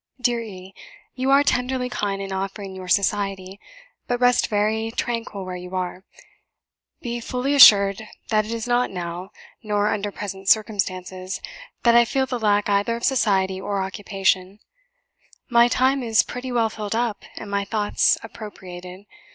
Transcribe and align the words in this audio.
Dear 0.19 0.39
E, 0.39 0.73
you 1.13 1.29
are 1.29 1.43
tenderly 1.43 1.87
kind 1.87 2.23
in 2.23 2.31
offering 2.31 2.73
your 2.75 2.87
society; 2.87 3.59
but 4.07 4.19
rest 4.19 4.47
very 4.47 4.89
tranquil 4.89 5.45
where 5.45 5.55
you 5.55 5.75
are; 5.75 6.03
be 7.03 7.19
fully 7.19 7.53
assured 7.53 8.07
that 8.29 8.43
it 8.43 8.49
is 8.51 8.67
not 8.67 8.89
now, 8.89 9.29
nor 9.61 9.89
under 9.93 10.09
present 10.11 10.49
circumstances, 10.49 11.39
that 11.83 11.93
I 11.95 12.05
feel 12.05 12.25
the 12.25 12.39
lack 12.39 12.67
either 12.67 12.95
of 12.95 13.03
society 13.03 13.61
or 13.61 13.79
occupation; 13.83 14.57
my 15.51 15.67
time 15.67 16.01
is 16.01 16.23
pretty 16.23 16.51
well 16.51 16.71
filled 16.71 16.95
up, 16.95 17.21
and 17.35 17.51
my 17.51 17.63
thoughts 17.63 18.17
appropriated. 18.23 19.05